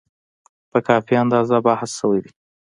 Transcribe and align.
په 0.71 0.79
کافي 0.87 1.13
اندازه 1.23 1.57
بحث 1.67 1.89
شوی 1.99 2.19
دی. 2.23 2.31